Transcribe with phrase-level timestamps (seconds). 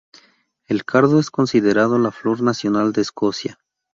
[0.67, 3.59] El cardo es considerado la flor nacional de Escocia.